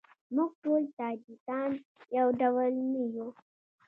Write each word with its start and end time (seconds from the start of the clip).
موږ 0.35 0.51
ټول 0.63 0.81
تاجیکان 0.99 1.69
یو 2.17 2.27
ډول 2.39 2.71
نه 2.91 3.01
یوو. 3.15 3.27